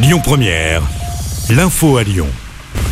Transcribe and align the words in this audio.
Lyon 0.00 0.20
Première, 0.22 0.80
l'info 1.50 1.96
à 1.96 2.04
Lyon. 2.04 2.28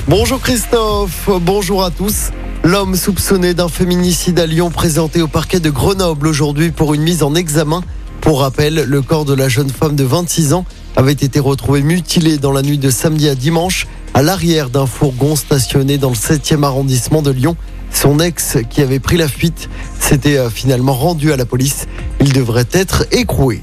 Bonjour 0.08 0.40
Christophe, 0.40 1.30
bonjour 1.40 1.84
à 1.84 1.92
tous. 1.92 2.30
L'homme 2.64 2.96
soupçonné 2.96 3.54
d'un 3.54 3.68
féminicide 3.68 4.40
à 4.40 4.46
Lyon 4.46 4.70
présenté 4.70 5.22
au 5.22 5.28
parquet 5.28 5.60
de 5.60 5.70
Grenoble 5.70 6.26
aujourd'hui 6.26 6.72
pour 6.72 6.94
une 6.94 7.02
mise 7.02 7.22
en 7.22 7.36
examen. 7.36 7.84
Pour 8.20 8.40
rappel, 8.40 8.74
le 8.88 9.02
corps 9.02 9.24
de 9.24 9.34
la 9.34 9.48
jeune 9.48 9.70
femme 9.70 9.94
de 9.94 10.02
26 10.02 10.52
ans 10.52 10.64
avait 10.96 11.12
été 11.12 11.38
retrouvé 11.38 11.80
mutilé 11.82 12.38
dans 12.38 12.50
la 12.50 12.62
nuit 12.62 12.78
de 12.78 12.90
samedi 12.90 13.28
à 13.28 13.36
dimanche 13.36 13.86
à 14.12 14.22
l'arrière 14.22 14.68
d'un 14.68 14.86
fourgon 14.86 15.36
stationné 15.36 15.98
dans 15.98 16.10
le 16.10 16.16
7e 16.16 16.64
arrondissement 16.64 17.22
de 17.22 17.30
Lyon. 17.30 17.56
Son 17.92 18.18
ex, 18.18 18.58
qui 18.68 18.82
avait 18.82 18.98
pris 18.98 19.16
la 19.16 19.28
fuite, 19.28 19.70
s'était 20.00 20.38
euh, 20.38 20.50
finalement 20.50 20.94
rendu 20.94 21.32
à 21.32 21.36
la 21.36 21.46
police. 21.46 21.86
Il 22.20 22.32
devrait 22.32 22.66
être 22.72 23.06
écroué. 23.12 23.62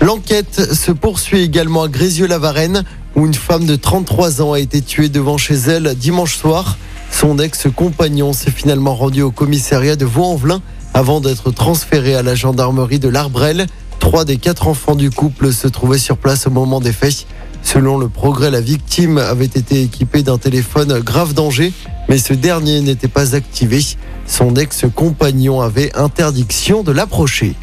L'enquête 0.00 0.74
se 0.74 0.92
poursuit 0.92 1.42
également 1.42 1.82
à 1.82 1.88
Grézieux-la-Varenne, 1.88 2.84
où 3.16 3.26
une 3.26 3.34
femme 3.34 3.66
de 3.66 3.74
33 3.74 4.42
ans 4.42 4.52
a 4.52 4.60
été 4.60 4.80
tuée 4.80 5.08
devant 5.08 5.38
chez 5.38 5.54
elle 5.54 5.94
dimanche 5.96 6.36
soir. 6.36 6.78
Son 7.10 7.38
ex-compagnon 7.38 8.32
s'est 8.32 8.52
finalement 8.52 8.94
rendu 8.94 9.22
au 9.22 9.32
commissariat 9.32 9.96
de 9.96 10.04
Vaux-en-Velin 10.04 10.62
avant 10.94 11.20
d'être 11.20 11.50
transféré 11.50 12.14
à 12.14 12.22
la 12.22 12.36
gendarmerie 12.36 13.00
de 13.00 13.08
l'Arbrel. 13.08 13.66
Trois 13.98 14.24
des 14.24 14.36
quatre 14.36 14.68
enfants 14.68 14.94
du 14.94 15.10
couple 15.10 15.52
se 15.52 15.66
trouvaient 15.66 15.98
sur 15.98 16.16
place 16.16 16.46
au 16.46 16.50
moment 16.50 16.80
des 16.80 16.92
faits. 16.92 17.26
Selon 17.62 17.98
le 17.98 18.08
progrès, 18.08 18.52
la 18.52 18.60
victime 18.60 19.18
avait 19.18 19.46
été 19.46 19.82
équipée 19.82 20.22
d'un 20.22 20.38
téléphone 20.38 21.00
grave 21.00 21.34
danger, 21.34 21.72
mais 22.08 22.18
ce 22.18 22.34
dernier 22.34 22.80
n'était 22.80 23.08
pas 23.08 23.34
activé. 23.34 23.84
Son 24.26 24.54
ex-compagnon 24.54 25.60
avait 25.60 25.94
interdiction 25.96 26.84
de 26.84 26.92
l'approcher. 26.92 27.56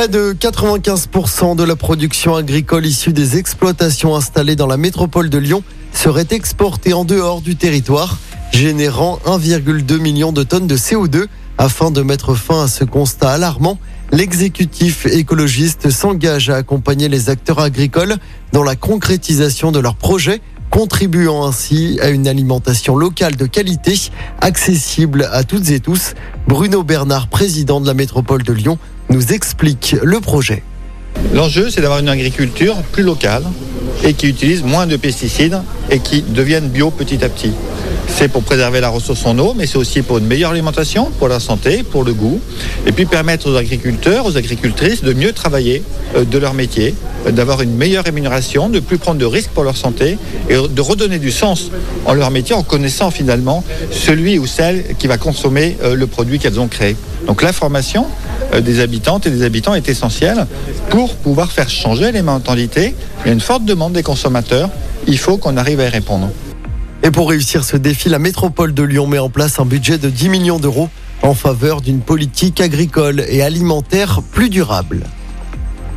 Près 0.00 0.08
de 0.08 0.32
95% 0.32 1.56
de 1.56 1.62
la 1.62 1.76
production 1.76 2.34
agricole 2.34 2.86
issue 2.86 3.12
des 3.12 3.36
exploitations 3.36 4.16
installées 4.16 4.56
dans 4.56 4.66
la 4.66 4.78
métropole 4.78 5.28
de 5.28 5.36
Lyon 5.36 5.62
serait 5.92 6.28
exportée 6.30 6.94
en 6.94 7.04
dehors 7.04 7.42
du 7.42 7.54
territoire, 7.54 8.16
générant 8.50 9.18
1,2 9.26 9.98
million 9.98 10.32
de 10.32 10.42
tonnes 10.42 10.66
de 10.66 10.78
CO2. 10.78 11.26
Afin 11.58 11.90
de 11.90 12.00
mettre 12.00 12.34
fin 12.34 12.64
à 12.64 12.66
ce 12.66 12.84
constat 12.84 13.32
alarmant, 13.32 13.78
l'exécutif 14.10 15.04
écologiste 15.04 15.90
s'engage 15.90 16.48
à 16.48 16.56
accompagner 16.56 17.10
les 17.10 17.28
acteurs 17.28 17.58
agricoles 17.58 18.16
dans 18.52 18.64
la 18.64 18.76
concrétisation 18.76 19.70
de 19.70 19.80
leurs 19.80 19.96
projets 19.96 20.40
contribuant 20.70 21.44
ainsi 21.46 21.98
à 22.00 22.08
une 22.10 22.28
alimentation 22.28 22.96
locale 22.96 23.36
de 23.36 23.44
qualité, 23.44 23.94
accessible 24.40 25.28
à 25.32 25.44
toutes 25.44 25.68
et 25.70 25.80
tous. 25.80 26.14
Bruno 26.46 26.82
Bernard, 26.84 27.28
président 27.28 27.80
de 27.80 27.86
la 27.86 27.94
métropole 27.94 28.44
de 28.44 28.52
Lyon, 28.52 28.78
nous 29.10 29.32
explique 29.32 29.96
le 30.02 30.20
projet. 30.20 30.62
L'enjeu, 31.34 31.68
c'est 31.68 31.80
d'avoir 31.80 31.98
une 31.98 32.08
agriculture 32.08 32.76
plus 32.92 33.02
locale 33.02 33.42
et 34.04 34.14
qui 34.14 34.28
utilise 34.28 34.62
moins 34.62 34.86
de 34.86 34.96
pesticides 34.96 35.60
et 35.90 35.98
qui 35.98 36.22
devienne 36.22 36.68
bio 36.68 36.90
petit 36.90 37.22
à 37.24 37.28
petit. 37.28 37.52
C'est 38.08 38.28
pour 38.28 38.42
préserver 38.42 38.80
la 38.80 38.88
ressource 38.88 39.24
en 39.26 39.38
eau, 39.38 39.54
mais 39.56 39.66
c'est 39.66 39.78
aussi 39.78 40.02
pour 40.02 40.18
une 40.18 40.26
meilleure 40.26 40.50
alimentation, 40.50 41.10
pour 41.18 41.28
la 41.28 41.40
santé, 41.40 41.82
pour 41.82 42.04
le 42.04 42.12
goût, 42.12 42.40
et 42.86 42.92
puis 42.92 43.06
permettre 43.06 43.50
aux 43.50 43.56
agriculteurs, 43.56 44.26
aux 44.26 44.36
agricultrices 44.36 45.02
de 45.02 45.12
mieux 45.12 45.32
travailler 45.32 45.82
euh, 46.16 46.24
de 46.24 46.38
leur 46.38 46.54
métier, 46.54 46.94
euh, 47.26 47.30
d'avoir 47.30 47.62
une 47.62 47.74
meilleure 47.74 48.04
rémunération, 48.04 48.68
de 48.68 48.80
plus 48.80 48.98
prendre 48.98 49.18
de 49.18 49.24
risques 49.24 49.50
pour 49.50 49.64
leur 49.64 49.76
santé 49.76 50.18
et 50.48 50.54
de 50.54 50.80
redonner 50.80 51.18
du 51.18 51.30
sens 51.30 51.70
en 52.04 52.14
leur 52.14 52.30
métier 52.30 52.54
en 52.54 52.62
connaissant 52.62 53.10
finalement 53.10 53.64
celui 53.90 54.38
ou 54.38 54.46
celle 54.46 54.96
qui 54.98 55.06
va 55.06 55.16
consommer 55.16 55.76
euh, 55.82 55.94
le 55.94 56.06
produit 56.06 56.38
qu'elles 56.38 56.60
ont 56.60 56.68
créé. 56.68 56.96
Donc 57.26 57.42
l'information 57.42 58.06
des 58.58 58.80
habitantes 58.80 59.26
et 59.26 59.30
des 59.30 59.42
habitants 59.44 59.74
est 59.74 59.88
essentielle 59.88 60.46
pour 60.88 61.14
pouvoir 61.16 61.52
faire 61.52 61.70
changer 61.70 62.12
les 62.12 62.22
mentalités. 62.22 62.94
Il 63.24 63.28
y 63.28 63.30
a 63.30 63.32
une 63.32 63.40
forte 63.40 63.64
demande 63.64 63.92
des 63.92 64.02
consommateurs. 64.02 64.70
Il 65.06 65.18
faut 65.18 65.36
qu'on 65.36 65.56
arrive 65.56 65.80
à 65.80 65.86
y 65.86 65.88
répondre. 65.88 66.30
Et 67.02 67.10
pour 67.10 67.30
réussir 67.30 67.64
ce 67.64 67.76
défi, 67.76 68.08
la 68.08 68.18
métropole 68.18 68.74
de 68.74 68.82
Lyon 68.82 69.06
met 69.06 69.18
en 69.18 69.30
place 69.30 69.58
un 69.58 69.64
budget 69.64 69.96
de 69.98 70.10
10 70.10 70.28
millions 70.28 70.58
d'euros 70.58 70.90
en 71.22 71.34
faveur 71.34 71.80
d'une 71.80 72.00
politique 72.00 72.60
agricole 72.60 73.24
et 73.28 73.42
alimentaire 73.42 74.20
plus 74.32 74.50
durable. 74.50 75.04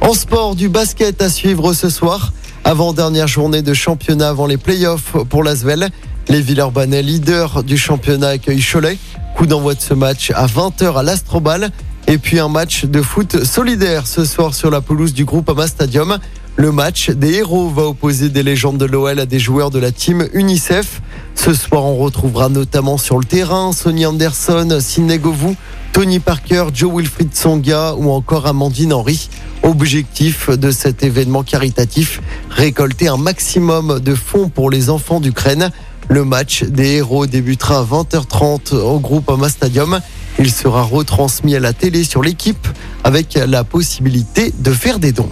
En 0.02 0.14
sport, 0.14 0.56
du 0.56 0.70
basket 0.70 1.22
à 1.22 1.30
suivre 1.30 1.74
ce 1.74 1.90
soir. 1.90 2.34
Avant-dernière 2.66 3.28
journée 3.28 3.62
de 3.62 3.74
championnat 3.74 4.30
avant 4.30 4.48
les 4.48 4.58
playoffs 4.58 5.16
pour 5.30 5.44
l'Asvel. 5.44 5.90
Les 6.30 6.42
Villeurbanais, 6.42 7.02
leaders 7.02 7.64
du 7.64 7.78
championnat, 7.78 8.30
accueillent 8.30 8.64
Cholet. 8.64 8.98
Coup 9.36 9.46
d'envoi 9.46 9.76
de 9.76 9.82
ce 9.82 9.94
match 9.94 10.32
à 10.36 10.46
20h 10.46 10.98
à 11.00 11.04
l'Astrobal. 11.04 11.72
Et 12.14 12.20
puis 12.20 12.38
un 12.38 12.48
match 12.48 12.86
de 12.86 13.02
foot 13.02 13.44
solidaire 13.44 14.06
ce 14.06 14.24
soir 14.24 14.54
sur 14.54 14.70
la 14.70 14.82
pelouse 14.82 15.16
du 15.16 15.26
groupe 15.26 15.50
Ama 15.50 15.66
Stadium. 15.66 16.20
Le 16.58 16.72
match 16.72 17.10
des 17.10 17.38
héros 17.38 17.70
va 17.70 17.86
opposer 17.88 18.30
des 18.30 18.44
légendes 18.44 18.78
de 18.78 18.86
l'OL 18.86 19.20
à 19.20 19.26
des 19.26 19.40
joueurs 19.40 19.72
de 19.72 19.80
la 19.80 19.92
team 19.92 20.28
UNICEF. 20.32 21.02
Ce 21.34 21.56
soir, 21.56 21.84
on 21.84 21.96
retrouvera 21.96 22.50
notamment 22.50 23.00
sur 23.00 23.18
le 23.18 23.26
terrain 23.26 23.72
Sonny 23.72 24.06
Anderson, 24.06 24.78
Sidney 24.80 25.18
Govou, 25.18 25.56
Tony 25.92 26.20
Parker, 26.20 26.66
Joe 26.72 26.94
Wilfried 26.94 27.34
Songa 27.34 27.96
ou 27.96 28.12
encore 28.12 28.46
Amandine 28.46 28.94
Henry. 28.94 29.28
Objectif 29.64 30.52
de 30.52 30.70
cet 30.70 31.02
événement 31.02 31.42
caritatif, 31.42 32.22
récolter 32.52 33.08
un 33.08 33.18
maximum 33.18 34.00
de 34.00 34.14
fonds 34.14 34.50
pour 34.50 34.70
les 34.70 34.92
enfants 34.92 35.20
d'Ukraine. 35.20 35.72
Le 36.10 36.26
match 36.26 36.64
des 36.64 36.98
héros 36.98 37.26
débutera 37.26 37.80
à 37.80 37.84
20h30 37.84 38.76
au 38.76 39.00
groupe 39.00 39.28
Ama 39.32 39.50
Stadium. 39.50 40.00
Il 40.40 40.52
sera 40.52 40.84
retransmis 40.84 41.56
à 41.56 41.60
la 41.60 41.74
télé 41.74 42.04
sur 42.04 42.22
l'équipe 42.22 42.68
avec 43.04 43.36
la 43.36 43.64
possibilité 43.64 44.54
de 44.58 44.72
faire 44.72 45.00
des 45.00 45.12
dons. 45.12 45.32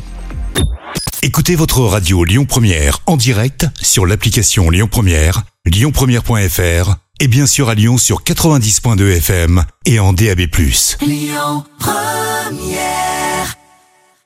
Écoutez 1.23 1.55
votre 1.55 1.81
radio 1.81 2.23
Lyon 2.23 2.45
Première 2.45 2.99
en 3.05 3.15
direct 3.15 3.67
sur 3.81 4.05
l'application 4.05 4.69
Lyon 4.69 4.87
Première, 4.89 5.43
lyonpremière.fr 5.65 6.95
et 7.19 7.27
bien 7.27 7.45
sûr 7.45 7.69
à 7.69 7.75
Lyon 7.75 7.97
sur 7.97 8.23
90.2 8.23 9.17
FM 9.17 9.63
et 9.85 9.99
en 9.99 10.13
DAB+. 10.13 10.41
Lyon 11.01 11.63
Première 11.77 13.10